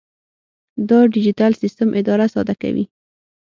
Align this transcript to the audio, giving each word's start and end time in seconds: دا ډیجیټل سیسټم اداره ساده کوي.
دا 0.89 0.99
ډیجیټل 1.13 1.51
سیسټم 1.61 1.89
اداره 1.99 2.25
ساده 2.33 2.55
کوي. 2.61 2.85